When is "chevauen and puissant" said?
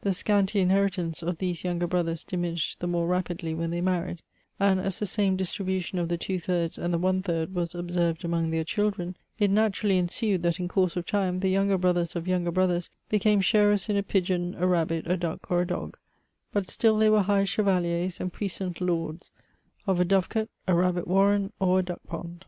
17.44-18.80